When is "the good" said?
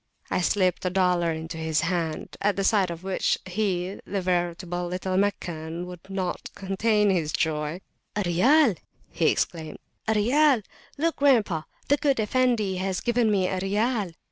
11.87-12.19